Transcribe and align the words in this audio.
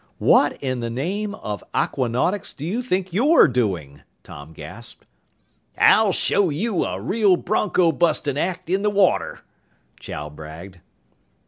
"What 0.17 0.53
in 0.63 0.79
the 0.79 0.89
name 0.89 1.35
of 1.35 1.63
aquanautics 1.75 2.55
do 2.55 2.65
you 2.65 2.81
think 2.81 3.13
you're 3.13 3.47
doing?" 3.47 4.01
Tom 4.23 4.51
gasped. 4.51 5.05
"I'll 5.77 6.11
show 6.11 6.49
you 6.49 6.83
a 6.83 6.99
real 6.99 7.37
broncobustin' 7.37 8.35
act 8.35 8.71
in 8.71 8.81
the 8.81 8.89
water," 8.89 9.41
Chow 9.99 10.31
bragged. 10.31 10.79